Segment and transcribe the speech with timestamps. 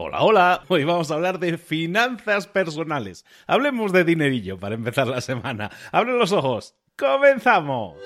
[0.00, 0.62] Hola, hola.
[0.68, 3.24] Hoy vamos a hablar de finanzas personales.
[3.48, 5.72] Hablemos de dinerillo para empezar la semana.
[5.90, 6.76] Abren los ojos.
[6.96, 7.96] ¡Comenzamos!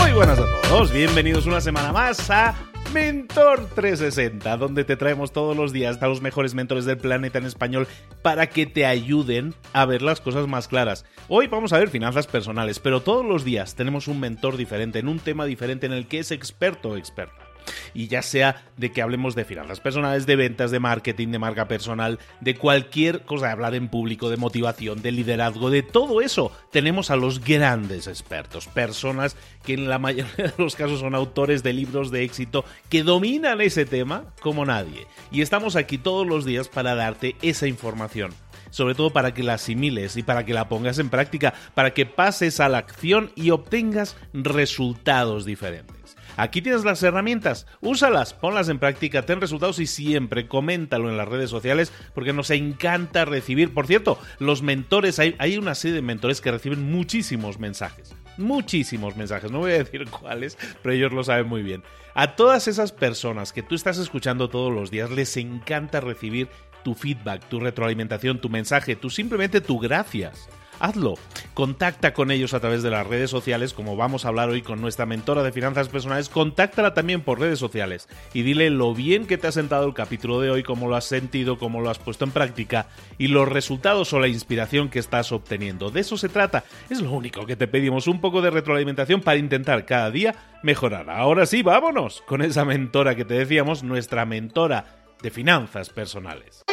[0.00, 0.90] Muy buenas a todos.
[0.90, 2.54] Bienvenidos una semana más a
[2.92, 7.46] Mentor 360, donde te traemos todos los días a los mejores mentores del planeta en
[7.46, 7.86] español
[8.20, 11.04] para que te ayuden a ver las cosas más claras.
[11.28, 15.06] Hoy vamos a ver finanzas personales, pero todos los días tenemos un mentor diferente, en
[15.06, 17.49] un tema diferente en el que es experto o experta
[17.94, 21.68] y ya sea de que hablemos de finanzas personales, de ventas, de marketing, de marca
[21.68, 26.52] personal, de cualquier cosa, de hablar en público, de motivación, de liderazgo, de todo eso,
[26.70, 31.62] tenemos a los grandes expertos, personas que en la mayoría de los casos son autores
[31.62, 35.06] de libros de éxito que dominan ese tema como nadie.
[35.30, 38.32] Y estamos aquí todos los días para darte esa información
[38.70, 42.06] sobre todo para que la asimiles y para que la pongas en práctica, para que
[42.06, 45.99] pases a la acción y obtengas resultados diferentes.
[46.36, 51.28] Aquí tienes las herramientas, úsalas, ponlas en práctica, ten resultados y siempre coméntalo en las
[51.28, 53.74] redes sociales porque nos encanta recibir.
[53.74, 58.14] Por cierto, los mentores, hay, una serie de mentores que reciben muchísimos mensajes.
[58.36, 61.82] Muchísimos mensajes, no voy a decir cuáles, pero ellos lo saben muy bien.
[62.14, 66.48] A todas esas personas que tú estás escuchando todos los días les encanta recibir
[66.82, 70.48] tu feedback, tu retroalimentación, tu mensaje, tu simplemente tu gracias.
[70.80, 71.14] Hazlo.
[71.52, 74.80] Contacta con ellos a través de las redes sociales, como vamos a hablar hoy con
[74.80, 76.30] nuestra mentora de finanzas personales.
[76.30, 80.40] Contáctala también por redes sociales y dile lo bien que te ha sentado el capítulo
[80.40, 82.88] de hoy, cómo lo has sentido, cómo lo has puesto en práctica
[83.18, 85.90] y los resultados o la inspiración que estás obteniendo.
[85.90, 86.64] De eso se trata.
[86.88, 91.10] Es lo único que te pedimos, un poco de retroalimentación para intentar cada día mejorar.
[91.10, 94.86] Ahora sí, vámonos con esa mentora que te decíamos, nuestra mentora
[95.20, 96.64] de finanzas personales.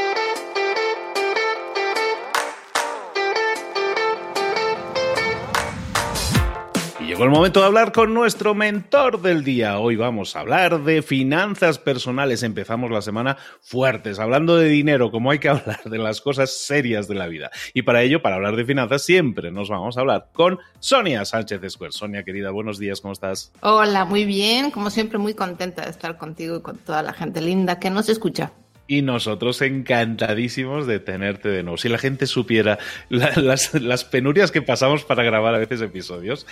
[7.18, 9.80] Llegó el momento de hablar con nuestro mentor del día.
[9.80, 12.44] Hoy vamos a hablar de finanzas personales.
[12.44, 17.08] Empezamos la semana fuertes, hablando de dinero, como hay que hablar de las cosas serias
[17.08, 17.50] de la vida.
[17.74, 21.60] Y para ello, para hablar de finanzas, siempre nos vamos a hablar con Sonia Sánchez
[21.72, 21.92] Square.
[21.92, 23.52] Sonia, querida, buenos días, ¿cómo estás?
[23.62, 24.70] Hola, muy bien.
[24.70, 28.10] Como siempre, muy contenta de estar contigo y con toda la gente linda que nos
[28.10, 28.52] escucha
[28.88, 31.78] y nosotros encantadísimos de tenerte de nuevo.
[31.78, 36.48] Si la gente supiera las, las, penurias que pasamos para grabar a veces episodios.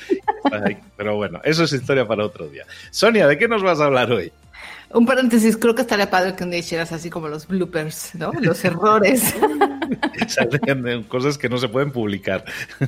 [0.98, 2.66] Pero bueno, eso es historia para otro día.
[2.92, 4.32] Sonia, ¿de qué nos vas a hablar hoy?
[4.92, 8.32] Un paréntesis, creo que estaría padre que un día hicieras así como los bloopers, ¿no?
[8.40, 9.36] Los errores.
[11.08, 12.46] cosas que no se pueden publicar.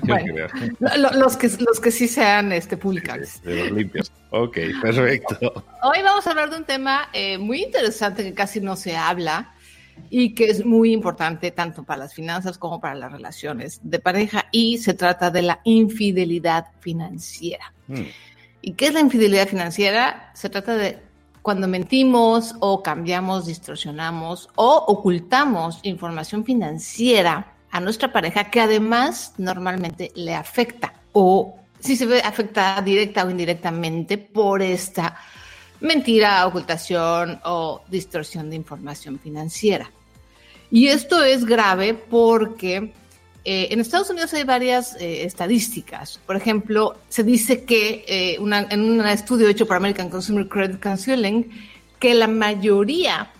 [1.13, 3.41] los, que, los que sí sean este, publicables.
[3.43, 4.11] De los limpios.
[4.29, 5.65] Ok, perfecto.
[5.83, 9.53] Hoy vamos a hablar de un tema eh, muy interesante que casi no se habla
[10.09, 14.45] y que es muy importante tanto para las finanzas como para las relaciones de pareja
[14.51, 17.73] y se trata de la infidelidad financiera.
[17.87, 18.03] Hmm.
[18.61, 20.31] ¿Y qué es la infidelidad financiera?
[20.33, 20.99] Se trata de
[21.47, 30.11] cuando mentimos o cambiamos, distorsionamos o ocultamos información financiera a nuestra pareja que además normalmente
[30.15, 35.15] le afecta o si se ve afectada directa o indirectamente por esta
[35.79, 39.89] mentira, ocultación o distorsión de información financiera.
[40.69, 42.91] Y esto es grave porque
[43.49, 46.19] eh, en Estados Unidos hay varias eh, estadísticas.
[46.25, 51.49] Por ejemplo, se dice que eh, en un estudio hecho por American Consumer Credit Counseling,
[51.97, 53.31] que la mayoría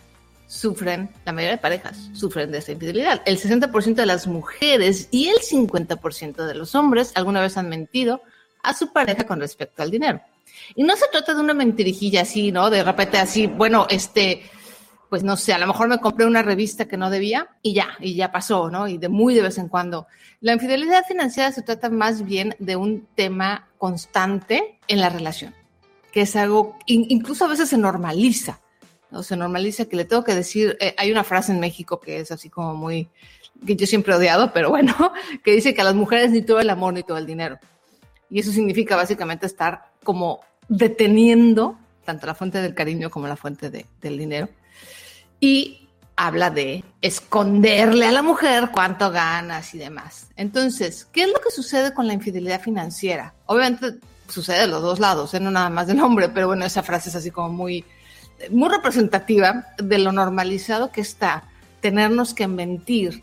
[0.47, 3.22] sufren, la mayoría de parejas sufren de esta infidelidad.
[3.25, 8.22] El 60% de las mujeres y el 50% de los hombres alguna vez han mentido
[8.63, 10.22] a su pareja con respecto al dinero.
[10.73, 12.69] Y no se trata de una mentirijilla así, ¿no?
[12.69, 14.41] De repente así, bueno, este,
[15.09, 17.90] pues no sé, a lo mejor me compré una revista que no debía y ya,
[18.00, 18.88] y ya pasó, ¿no?
[18.88, 20.07] Y de muy de vez en cuando.
[20.41, 25.53] La infidelidad financiera se trata más bien de un tema constante en la relación,
[26.12, 28.59] que es algo, incluso a veces se normaliza,
[29.12, 29.23] ¿no?
[29.23, 32.32] Se normaliza que le tengo que decir, eh, hay una frase en México que es
[32.32, 33.08] así como muy,
[33.66, 34.93] que yo siempre he odiado, pero bueno,
[35.43, 37.59] que dice que a las mujeres ni todo el amor ni todo el dinero.
[38.29, 43.70] Y eso significa básicamente estar como deteniendo tanto la fuente del cariño como la fuente
[43.70, 44.49] del dinero
[45.39, 50.28] y habla de esconderle a la mujer cuánto ganas y demás.
[50.35, 53.35] Entonces, ¿qué es lo que sucede con la infidelidad financiera?
[53.45, 53.95] Obviamente
[54.28, 55.39] sucede de los dos lados, ¿eh?
[55.39, 57.85] no nada más del hombre, pero bueno, esa frase es así como muy,
[58.49, 61.43] muy representativa de lo normalizado que está
[61.81, 63.22] tenernos que mentir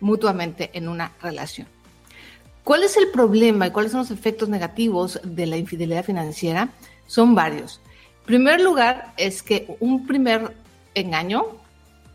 [0.00, 1.68] mutuamente en una relación.
[2.64, 6.70] ¿Cuál es el problema y cuáles son los efectos negativos de la infidelidad financiera?
[7.06, 7.80] Son varios.
[8.24, 10.54] primer lugar es que un primer
[10.94, 11.44] engaño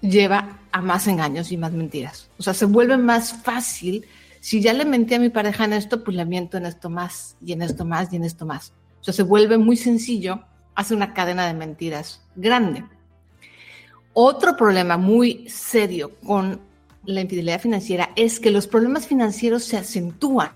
[0.02, 2.30] lleva a más engaños y más mentiras.
[2.38, 4.06] O sea, se vuelve más fácil.
[4.40, 7.36] Si ya le mentí a mi pareja en esto, pues le miento en esto más,
[7.44, 8.74] y en esto más, y en esto más.
[9.02, 10.42] O sea, se vuelve muy sencillo,
[10.76, 12.84] hace una cadena de mentiras grande.
[14.14, 16.62] Otro problema muy serio con
[17.06, 20.52] la infidelidad financiera es que los problemas financieros se acentúan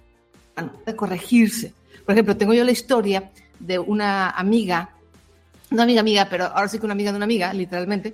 [0.85, 1.73] de corregirse.
[2.05, 4.95] Por ejemplo, tengo yo la historia de una amiga,
[5.71, 8.13] una amiga amiga, pero ahora sí que una amiga de una amiga, literalmente,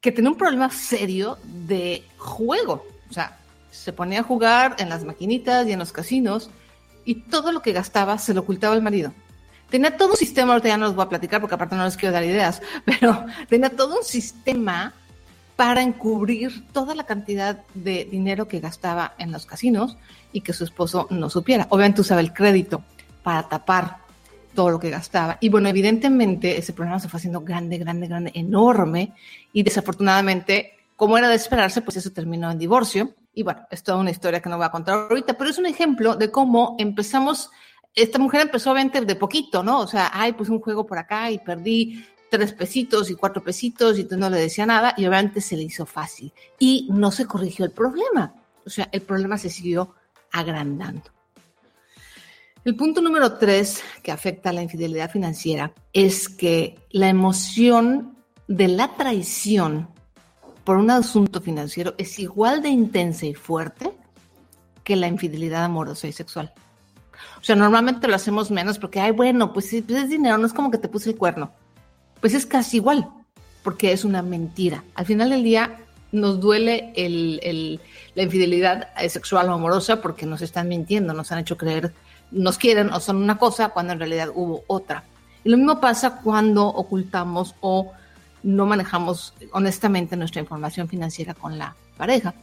[0.00, 2.84] que tenía un problema serio de juego.
[3.08, 3.38] O sea,
[3.70, 6.50] se ponía a jugar en las maquinitas y en los casinos
[7.04, 9.12] y todo lo que gastaba se lo ocultaba al marido.
[9.70, 11.96] Tenía todo un sistema, ahorita ya no los voy a platicar porque aparte no les
[11.96, 14.94] quiero dar ideas, pero tenía todo un sistema
[15.56, 19.96] para encubrir toda la cantidad de dinero que gastaba en los casinos
[20.32, 21.66] y que su esposo no supiera.
[21.70, 22.82] Obviamente usaba el crédito
[23.22, 24.03] para tapar
[24.54, 25.38] todo lo que gastaba.
[25.40, 29.12] Y bueno, evidentemente ese problema se fue haciendo grande, grande, grande, enorme.
[29.52, 33.14] Y desafortunadamente, como era de esperarse, pues eso terminó en divorcio.
[33.34, 35.66] Y bueno, es toda una historia que no voy a contar ahorita, pero es un
[35.66, 37.50] ejemplo de cómo empezamos,
[37.94, 39.80] esta mujer empezó a vender de poquito, ¿no?
[39.80, 43.98] O sea, ay, pues un juego por acá y perdí tres pesitos y cuatro pesitos
[43.98, 46.32] y entonces no le decía nada y obviamente se le hizo fácil.
[46.58, 48.34] Y no se corrigió el problema.
[48.64, 49.94] O sea, el problema se siguió
[50.32, 51.10] agrandando.
[52.64, 58.16] El punto número tres que afecta a la infidelidad financiera es que la emoción
[58.48, 59.88] de la traición
[60.64, 63.92] por un asunto financiero es igual de intensa y fuerte
[64.82, 66.54] que la infidelidad amorosa y sexual.
[67.38, 70.54] O sea, normalmente lo hacemos menos porque, ay, bueno, pues, pues es dinero, no es
[70.54, 71.52] como que te puse el cuerno.
[72.22, 73.10] Pues es casi igual,
[73.62, 74.82] porque es una mentira.
[74.94, 75.80] Al final del día
[76.12, 76.94] nos duele
[78.14, 81.92] la infidelidad sexual o amorosa porque nos están mintiendo, nos han hecho creer
[82.34, 85.04] nos quieren o son una cosa cuando en realidad hubo otra.
[85.44, 87.92] Y lo mismo pasa cuando ocultamos o
[88.42, 92.34] no manejamos honestamente nuestra información financiera con la pareja.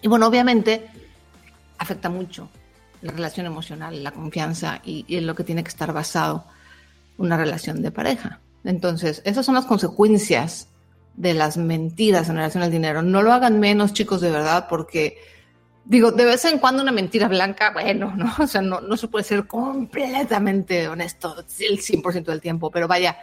[0.00, 0.88] Y bueno, obviamente
[1.78, 2.48] afecta mucho
[3.02, 6.44] la relación emocional, la confianza y, en lo que tiene que estar basado
[7.18, 8.40] una relación de pareja.
[8.64, 10.68] Entonces, esas son las consecuencias
[11.14, 13.02] de las mentiras en relación al dinero.
[13.02, 15.18] No lo hagan menos, chicos, de verdad, porque
[15.84, 18.32] Digo, de vez en cuando una mentira blanca, bueno, ¿no?
[18.38, 23.18] O sea, no, no se puede ser completamente honesto el 100% del tiempo, pero vaya,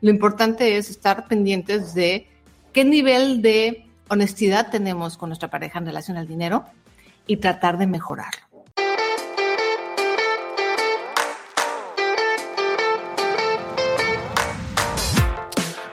[0.00, 2.28] lo importante es estar pendientes de
[2.72, 6.64] qué nivel de honestidad tenemos con nuestra pareja en relación al dinero
[7.26, 8.42] y tratar de mejorarlo.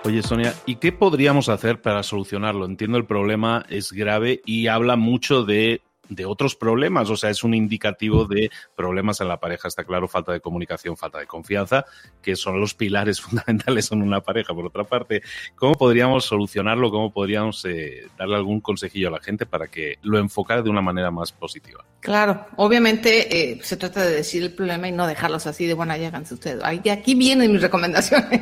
[0.04, 2.66] Oye, Sonia, ¿y qué podríamos hacer para solucionarlo?
[2.66, 7.44] Entiendo el problema es grave y habla mucho de de otros problemas, o sea, es
[7.44, 11.86] un indicativo de problemas en la pareja, está claro, falta de comunicación, falta de confianza,
[12.22, 14.54] que son los pilares fundamentales en una pareja.
[14.54, 15.24] Por otra parte,
[15.56, 16.92] ¿cómo podríamos solucionarlo?
[16.92, 20.82] ¿Cómo podríamos eh, darle algún consejillo a la gente para que lo enfocara de una
[20.82, 21.86] manera más positiva?
[22.02, 25.96] Claro, obviamente eh, se trata de decir el problema y no dejarlos así de, bueno,
[25.96, 26.62] ya háganse ustedes.
[26.64, 28.42] Aquí vienen mis recomendaciones.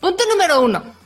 [0.00, 0.97] Punto número uno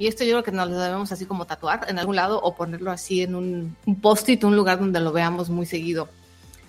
[0.00, 2.54] y esto yo creo que nos lo debemos así como tatuar en algún lado o
[2.54, 6.08] ponerlo así en un, un post-it, un lugar donde lo veamos muy seguido.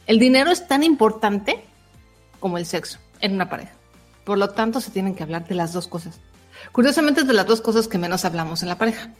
[0.05, 1.63] El dinero es tan importante
[2.41, 3.71] como el sexo en una pareja.
[4.25, 6.19] Por lo tanto, se tienen que hablar de las dos cosas.
[6.73, 9.13] Curiosamente, es de las dos cosas que menos hablamos en la pareja.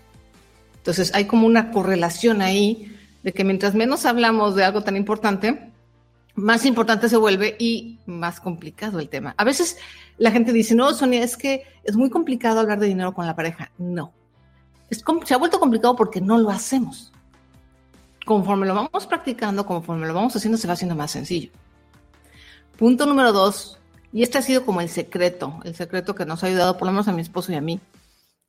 [0.76, 5.71] Entonces, hay como una correlación ahí de que mientras menos hablamos de algo tan importante,
[6.36, 9.34] más importante se vuelve y más complicado el tema.
[9.38, 9.78] A veces
[10.18, 13.36] la gente dice, no, Sonia, es que es muy complicado hablar de dinero con la
[13.36, 13.72] pareja.
[13.78, 14.14] No.
[14.90, 17.12] Es, se ha vuelto complicado porque no lo hacemos.
[18.26, 21.50] Conforme lo vamos practicando, conforme lo vamos haciendo, se va haciendo más sencillo.
[22.78, 23.80] Punto número dos,
[24.14, 26.92] y este ha sido como el secreto, el secreto que nos ha ayudado, por lo
[26.92, 27.80] menos a mi esposo y a mí,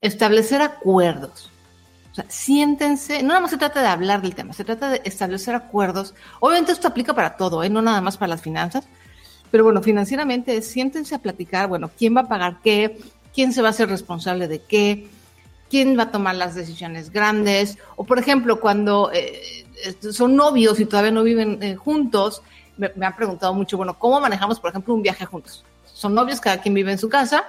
[0.00, 1.50] establecer acuerdos.
[2.12, 5.00] O sea, siéntense, no nada más se trata de hablar del tema, se trata de
[5.04, 6.14] establecer acuerdos.
[6.40, 7.70] Obviamente esto aplica para todo, ¿eh?
[7.70, 8.84] no nada más para las finanzas,
[9.50, 12.98] pero bueno, financieramente, siéntense a platicar, bueno, quién va a pagar qué,
[13.34, 15.08] quién se va a hacer responsable de qué,
[15.70, 19.66] quién va a tomar las decisiones grandes, o por ejemplo, cuando eh,
[20.12, 22.42] son novios y todavía no viven eh, juntos,
[22.76, 25.64] me, han preguntado mucho, bueno, ¿cómo manejamos, por ejemplo, un viaje juntos?
[25.84, 27.44] Son novios, cada quien vive en su casa,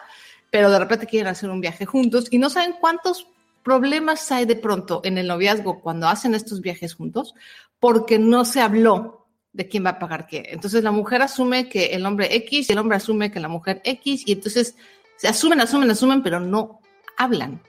[0.50, 3.28] pero de repente quieren hacer un viaje juntos y no saben cuántos
[3.64, 7.34] problemas hay de pronto en el noviazgo cuando hacen estos viajes juntos,
[7.80, 10.44] porque no se habló de quién va a pagar qué.
[10.50, 13.82] Entonces la mujer asume que el hombre X y el hombre asume que la mujer
[13.84, 14.76] X y entonces
[15.18, 16.80] se asumen, asumen, asumen, pero no
[17.18, 17.62] hablan.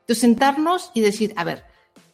[0.00, 1.64] Entonces sentarnos y decir, a ver,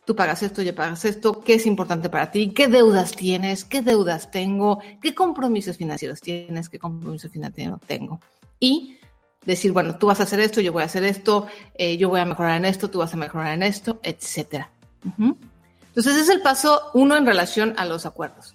[0.05, 3.83] tú pagas esto, yo pagas esto, qué es importante para ti, qué deudas tienes, qué
[3.83, 8.21] deudas tengo, qué compromisos financieros tienes, qué compromisos financieros tengo.
[8.61, 8.99] y
[9.45, 12.21] decir, bueno, tú vas a hacer esto, yo voy a hacer esto, eh, yo voy
[12.21, 14.71] a mejorar en esto, tú vas a mejorar en esto, etcétera.
[15.05, 18.55] Entonces, ese es el paso uno en relación a los acuerdos.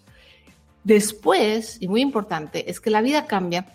[0.84, 3.67] Después, y muy importante, es que la vida cambia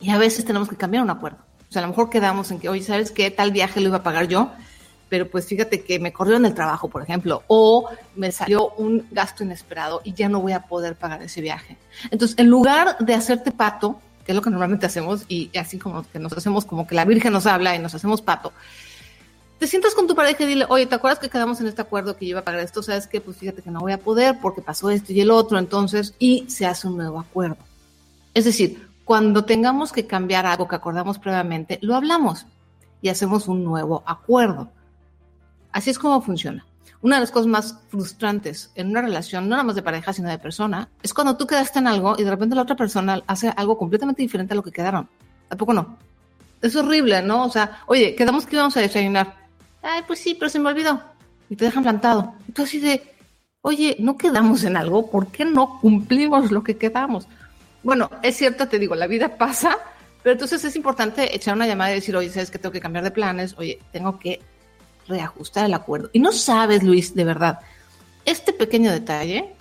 [0.00, 1.38] y a veces tenemos que cambiar un acuerdo.
[1.68, 3.30] O sea, a lo mejor quedamos en que, oye, ¿sabes qué?
[3.30, 4.50] Tal viaje lo iba a pagar yo,
[5.10, 9.06] pero pues fíjate que me corrió en el trabajo, por ejemplo, o me salió un
[9.10, 11.76] gasto inesperado y ya no voy a poder pagar ese viaje.
[12.10, 16.04] Entonces, en lugar de hacerte pato, que es lo que normalmente hacemos, y así como
[16.08, 18.52] que nos hacemos como que la Virgen nos habla y nos hacemos pato,
[19.58, 22.16] te sientas con tu pareja y dile, oye, ¿te acuerdas que quedamos en este acuerdo
[22.16, 22.80] que yo iba a pagar esto?
[22.80, 23.20] ¿Sabes qué?
[23.20, 26.48] Pues fíjate que no voy a poder porque pasó esto y el otro, entonces, y
[26.48, 27.56] se hace un nuevo acuerdo.
[28.32, 32.46] Es decir, cuando tengamos que cambiar algo que acordamos previamente, lo hablamos
[33.02, 34.70] y hacemos un nuevo acuerdo.
[35.72, 36.64] Así es como funciona.
[37.02, 40.28] Una de las cosas más frustrantes en una relación, no nada más de pareja, sino
[40.28, 43.52] de persona, es cuando tú quedaste en algo y de repente la otra persona hace
[43.56, 45.08] algo completamente diferente a lo que quedaron.
[45.48, 45.96] ¿Tampoco no?
[46.60, 47.44] Es horrible, ¿no?
[47.44, 49.40] O sea, oye, quedamos que íbamos a desayunar
[49.82, 51.00] Ay, pues sí, pero se me olvidó.
[51.48, 52.34] Y te dejan plantado.
[52.48, 53.02] Y tú así de,
[53.62, 57.26] oye, no quedamos en algo, ¿por qué no cumplimos lo que quedamos?
[57.82, 59.78] Bueno, es cierto, te digo, la vida pasa,
[60.22, 63.04] pero entonces es importante echar una llamada y decir, oye, sabes que tengo que cambiar
[63.04, 64.40] de planes, oye, tengo que
[65.10, 66.08] reajustar el acuerdo.
[66.12, 67.60] Y no sabes, Luis, de verdad,
[68.24, 69.54] este pequeño detalle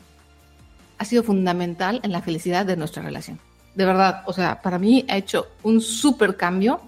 [0.97, 3.39] ha sido fundamental en la felicidad de nuestra relación.
[3.75, 6.81] De verdad, o sea, para mí ha hecho un súper cambio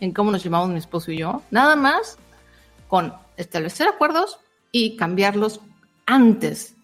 [0.00, 1.42] en cómo nos llevamos mi esposo y yo.
[1.50, 2.18] Nada más
[2.86, 4.38] con establecer acuerdos
[4.72, 5.60] y cambiarlos
[6.06, 6.74] antes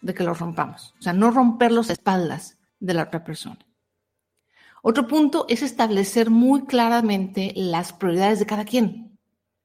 [0.00, 0.94] de que los rompamos.
[0.98, 3.58] O sea, no romperlos a espaldas de la otra persona.
[4.82, 9.13] Otro punto es establecer muy claramente las prioridades de cada quien,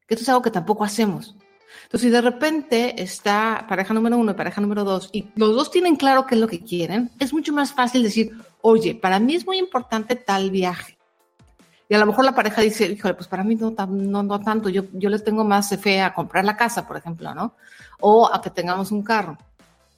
[0.09, 1.35] que esto es algo que tampoco hacemos.
[1.83, 5.71] Entonces, si de repente está pareja número uno y pareja número dos, y los dos
[5.71, 9.35] tienen claro qué es lo que quieren, es mucho más fácil decir, oye, para mí
[9.35, 10.97] es muy importante tal viaje.
[11.87, 14.69] Y a lo mejor la pareja dice, híjole, pues para mí no, no, no tanto,
[14.69, 17.55] yo, yo le tengo más fe a comprar la casa, por ejemplo, ¿no?
[17.99, 19.37] O a que tengamos un carro.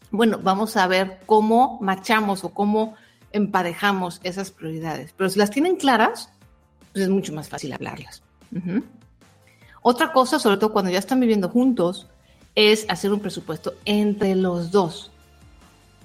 [0.09, 2.95] Bueno, vamos a ver cómo machamos o cómo
[3.31, 5.13] emparejamos esas prioridades.
[5.15, 6.29] Pero si las tienen claras,
[6.91, 8.21] pues es mucho más fácil hablarlas.
[9.81, 12.07] Otra cosa, sobre todo cuando ya están viviendo juntos,
[12.55, 15.11] es hacer un presupuesto entre los dos.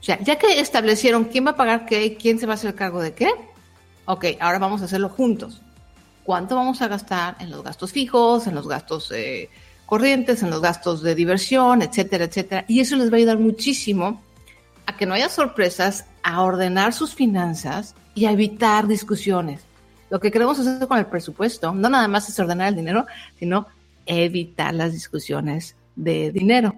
[0.01, 2.75] O sea, ya que establecieron quién va a pagar qué, quién se va a hacer
[2.75, 3.31] cargo de qué,
[4.05, 5.61] ok, ahora vamos a hacerlo juntos
[6.27, 9.49] cuánto vamos a gastar en los gastos fijos, en los gastos eh,
[9.87, 12.65] corrientes, en los gastos de diversión, etcétera, etcétera.
[12.69, 14.21] Y eso les va a ayudar muchísimo
[14.85, 19.63] a que no haya sorpresas, a ordenar sus finanzas y a evitar discusiones.
[20.11, 23.07] Lo que queremos hacer con el presupuesto no nada más es ordenar el dinero,
[23.39, 23.67] sino
[24.07, 26.75] evitar las discusiones de dinero.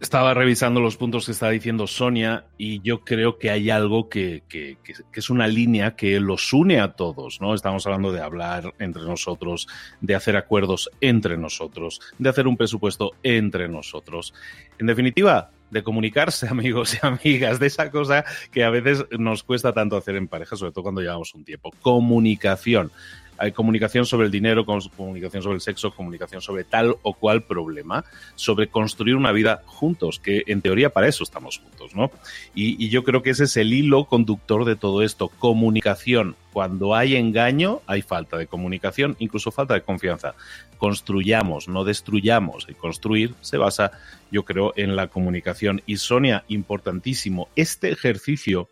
[0.00, 4.42] Estaba revisando los puntos que está diciendo Sonia y yo creo que hay algo que,
[4.48, 4.76] que,
[5.14, 7.54] es una línea que los une a todos, ¿no?
[7.54, 9.68] Estamos hablando de hablar entre nosotros,
[10.00, 14.34] de hacer acuerdos entre nosotros, de hacer un presupuesto entre nosotros.
[14.80, 19.72] En definitiva, de comunicarse, amigos y amigas, de esa cosa que a veces nos cuesta
[19.72, 21.72] tanto hacer en pareja, sobre todo cuando llevamos un tiempo.
[21.80, 22.92] Comunicación
[23.38, 28.04] hay comunicación sobre el dinero, comunicación sobre el sexo, comunicación sobre tal o cual problema,
[28.34, 32.10] sobre construir una vida juntos, que en teoría para eso estamos juntos, ¿no?
[32.54, 36.36] Y, yo creo que ese es el hilo conductor de todo esto, comunicación.
[36.52, 40.34] Cuando hay engaño, hay falta de comunicación, incluso falta de confianza.
[40.76, 42.66] Construyamos, no destruyamos.
[42.68, 43.92] Y construir se basa,
[44.30, 45.80] yo creo, en la comunicación.
[45.86, 48.68] Y Sonia, importantísimo, este ejercicio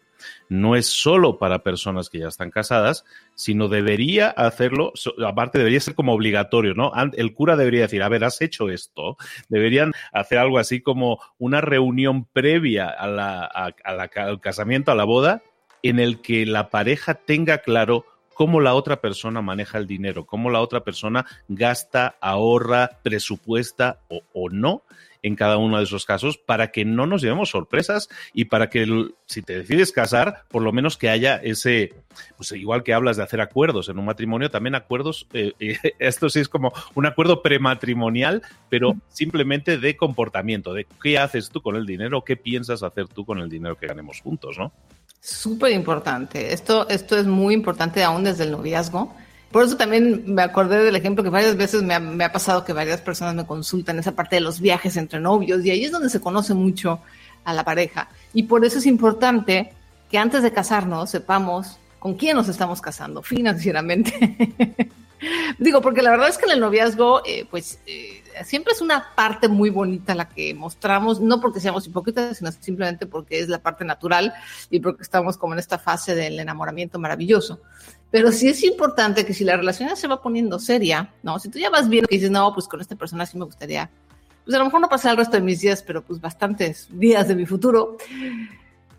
[0.49, 4.93] no es solo para personas que ya están casadas, sino debería hacerlo,
[5.27, 6.93] aparte debería ser como obligatorio, ¿no?
[7.15, 9.17] El cura debería decir, a ver, has hecho esto,
[9.49, 15.43] deberían hacer algo así como una reunión previa al casamiento, a la boda,
[15.83, 18.05] en el que la pareja tenga claro
[18.41, 24.49] cómo la otra persona maneja el dinero, cómo la otra persona gasta, ahorra, presupuesta o
[24.49, 24.83] no
[25.23, 29.11] en cada uno de esos casos para que no nos llevemos sorpresas y para que
[29.27, 31.93] si te decides casar, por lo menos que haya ese,
[32.39, 36.31] pues igual que hablas de hacer acuerdos en un matrimonio, también acuerdos, eh, eh, esto
[36.31, 41.77] sí es como un acuerdo prematrimonial, pero simplemente de comportamiento, de qué haces tú con
[41.77, 44.73] el dinero, qué piensas hacer tú con el dinero que ganemos juntos, ¿no?
[45.21, 46.53] Súper importante.
[46.53, 49.15] Esto, esto es muy importante aún desde el noviazgo
[49.51, 53.01] por eso también me acordé del ejemplo que varias veces me ha, pasado que varias
[53.01, 56.21] personas me consultan esa parte de los viajes entre novios y ahí es donde se
[56.21, 57.01] conoce mucho
[57.45, 58.09] a la pareja.
[58.33, 59.73] Y por eso es importante
[60.09, 64.89] que antes de casarnos sepamos con quién nos estamos casando financieramente.
[65.59, 69.15] Digo, porque la verdad es que en el noviazgo, eh, pues eh, siempre es una
[69.15, 73.59] parte muy bonita la que mostramos, no porque seamos hipócritas, sino simplemente porque es la
[73.59, 74.33] parte natural
[74.71, 77.61] y porque estamos como en esta fase del enamoramiento maravilloso.
[78.11, 81.39] Pero sí es importante que si la relación ya se va poniendo seria, ¿no?
[81.39, 83.91] Si tú ya vas viendo que dices, no, pues con esta persona sí me gustaría,
[84.45, 87.29] pues a lo mejor no pasar el resto de mis días, pero pues bastantes días
[87.29, 87.97] de mi futuro.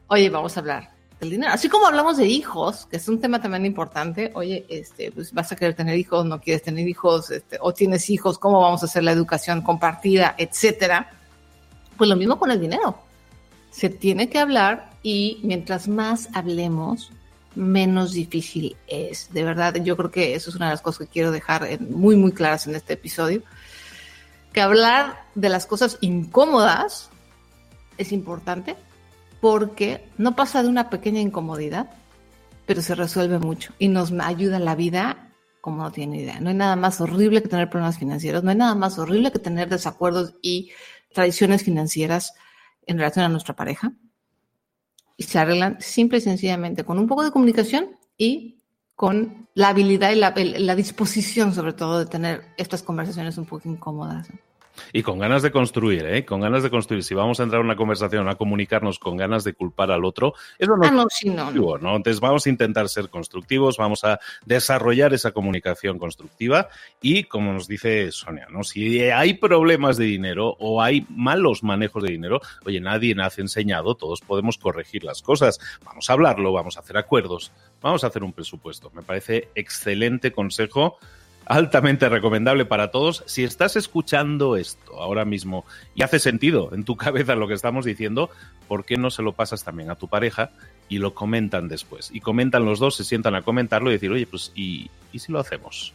[0.08, 1.54] Oye, vamos a hablar del dinero.
[1.54, 4.32] Así como hablamos de hijos, que es un tema también importante.
[4.34, 8.10] Oye, este, pues vas a querer tener hijos, no quieres tener hijos, este, o tienes
[8.10, 11.12] hijos, cómo vamos a hacer la educación compartida, etcétera.
[11.96, 12.98] Pues lo mismo con el dinero.
[13.70, 17.12] Se tiene que hablar y mientras más hablemos,
[17.56, 19.32] menos difícil es.
[19.32, 22.16] De verdad, yo creo que eso es una de las cosas que quiero dejar muy,
[22.16, 23.44] muy claras en este episodio.
[24.54, 27.10] Que hablar de las cosas incómodas
[27.98, 28.76] es importante
[29.42, 31.90] porque no pasa de una pequeña incomodidad,
[32.66, 35.28] pero se resuelve mucho y nos ayuda en la vida
[35.60, 36.40] como no tiene idea.
[36.40, 39.40] No hay nada más horrible que tener problemas financieros, no hay nada más horrible que
[39.40, 40.72] tener desacuerdos y
[41.14, 42.34] tradiciones financieras
[42.86, 43.94] en relación a nuestra pareja
[45.18, 48.58] y se arreglan simple y sencillamente con un poco de comunicación y
[48.96, 54.30] con la habilidad y la, disposición, sobre todo, de tener estas conversaciones un poco incómodas.
[54.94, 56.26] Y con ganas de construir, ¿eh?
[56.26, 57.04] Con ganas de construir.
[57.04, 60.34] Si vamos a entrar en una conversación, a comunicarnos con ganas de culpar al otro,
[60.58, 61.96] eso no, ah, no, sí, no, no.
[61.96, 66.70] Entonces vamos a intentar ser constructivos, vamos a desarrollar esa comunicación constructiva
[67.02, 68.64] y, como nos dice Sonia, ¿no?
[68.64, 73.96] Si hay problemas de dinero o hay malos manejos de dinero, oye, nadie nace enseñado,
[73.96, 75.60] todos podemos corregir las cosas.
[75.84, 77.52] Vamos a hablarlo, vamos a hacer acuerdos,
[77.82, 78.92] vamos a hacer un presupuesto.
[78.94, 80.98] Me parece excelente consejo
[81.52, 83.24] altamente recomendable para todos.
[83.28, 87.84] Si estás escuchando esto ahora mismo y hace sentido en tu cabeza lo que estamos
[87.84, 88.30] diciendo,
[88.70, 90.52] ¿por qué no se lo pasas también a tu pareja
[90.88, 92.10] y lo comentan después?
[92.14, 95.40] Y comentan los dos, se sientan a comentarlo y decir, oye, pues, ¿y, si lo
[95.40, 95.94] hacemos?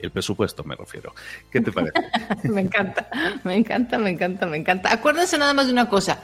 [0.00, 1.14] El presupuesto me refiero.
[1.52, 1.92] ¿Qué te parece?
[2.48, 3.08] me encanta,
[3.44, 4.92] me encanta, me encanta, me encanta.
[4.92, 6.20] Acuérdense nada más de una cosa,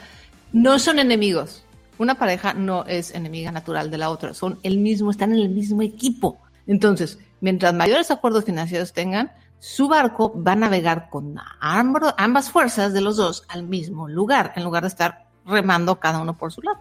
[0.53, 1.65] no son enemigos.
[1.99, 5.51] Una pareja no es enemiga natural de la otra, son el mismo, están en el
[5.51, 6.42] mismo equipo.
[6.67, 13.01] Entonces, mientras mayores acuerdos financieros tengan, su barco va a navegar con ambas fuerzas de
[13.01, 16.81] los dos al mismo lugar, en lugar de estar remando cada uno por su lado.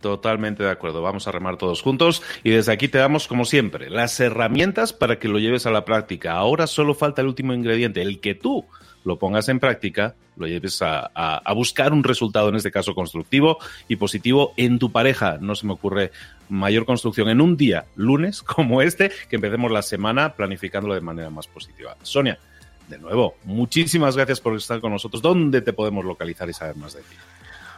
[0.00, 1.02] Totalmente de acuerdo.
[1.02, 5.18] Vamos a remar todos juntos y desde aquí te damos, como siempre, las herramientas para
[5.18, 6.32] que lo lleves a la práctica.
[6.32, 8.64] Ahora solo falta el último ingrediente, el que tú
[9.04, 13.58] lo pongas en práctica, lo lleves a, a, buscar un resultado, en este caso constructivo
[13.88, 15.38] y positivo en tu pareja.
[15.40, 16.12] No se me ocurre
[16.48, 21.30] mayor construcción en un día, lunes, como este, que empecemos la semana planificándolo de manera
[21.30, 21.96] más positiva.
[22.02, 22.38] Sonia,
[22.88, 25.22] de nuevo, muchísimas gracias por estar con nosotros.
[25.22, 27.16] ¿Dónde te podemos localizar y saber más de ti?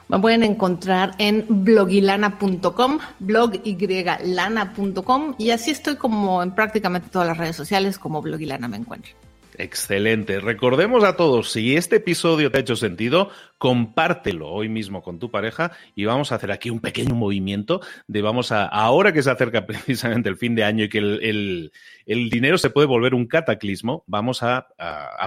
[0.08, 7.56] Me pueden encontrar en blogilana.com, blogylana.com y así estoy como en prácticamente todas las redes
[7.56, 9.12] sociales como blogilana me encuentro.
[9.58, 10.40] Excelente.
[10.40, 15.30] Recordemos a todos, si este episodio te ha hecho sentido, compártelo hoy mismo con tu
[15.30, 19.30] pareja y vamos a hacer aquí un pequeño movimiento de vamos a, ahora que se
[19.30, 21.70] acerca precisamente el fin de año y que el,
[22.06, 24.68] dinero se puede volver un cataclismo, vamos a,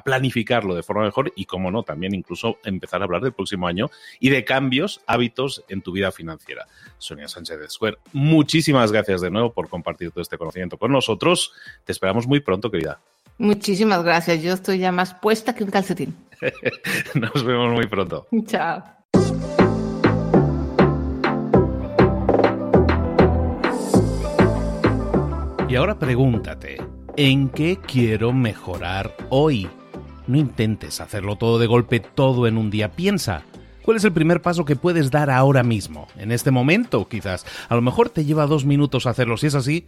[0.04, 3.90] planificarlo de forma mejor y, como no, también incluso empezar a hablar del próximo año
[4.20, 6.66] y de cambios, hábitos en tu vida financiera.
[6.98, 11.54] Sonia Sánchez de Square, muchísimas gracias de nuevo por compartir todo este conocimiento con nosotros.
[11.86, 13.00] Te esperamos muy pronto, querida.
[13.38, 14.42] Muchísimas gracias.
[14.42, 16.16] Yo estoy ya más puesta que un calcetín.
[17.16, 18.28] Nos vemos muy pronto.
[18.46, 18.84] Chao.
[25.68, 26.78] Y ahora pregúntate,
[27.18, 29.68] ¿en qué quiero mejorar hoy?
[30.28, 32.92] No intentes hacerlo todo de golpe, todo en un día.
[32.92, 33.44] Piensa,
[33.84, 36.08] ¿cuál es el primer paso que puedes dar ahora mismo?
[36.18, 37.46] En este momento, quizás.
[37.68, 39.38] A lo mejor te lleva dos minutos hacerlo.
[39.38, 39.88] Si es así,